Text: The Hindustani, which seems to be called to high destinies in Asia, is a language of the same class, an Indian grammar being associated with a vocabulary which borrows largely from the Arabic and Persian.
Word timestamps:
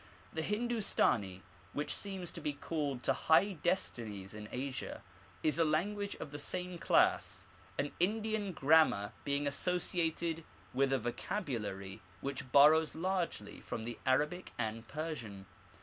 The 0.33 0.41
Hindustani, 0.41 1.43
which 1.73 1.93
seems 1.93 2.31
to 2.31 2.41
be 2.41 2.53
called 2.53 3.03
to 3.03 3.13
high 3.13 3.59
destinies 3.61 4.33
in 4.33 4.49
Asia, 4.51 5.03
is 5.43 5.59
a 5.59 5.63
language 5.63 6.15
of 6.15 6.31
the 6.31 6.39
same 6.39 6.79
class, 6.79 7.45
an 7.77 7.91
Indian 7.99 8.51
grammar 8.51 9.13
being 9.25 9.45
associated 9.45 10.43
with 10.73 10.91
a 10.91 10.97
vocabulary 10.97 12.01
which 12.19 12.51
borrows 12.51 12.95
largely 12.95 13.59
from 13.61 13.83
the 13.83 13.99
Arabic 14.03 14.53
and 14.57 14.87
Persian. 14.87 15.45